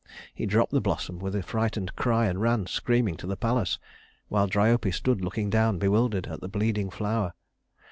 [0.33, 3.77] He dropped the blossom with a frightened cry, and ran screaming to the palace,
[4.29, 7.35] while Dryope stood looking down, bewildered, at the bleeding flower.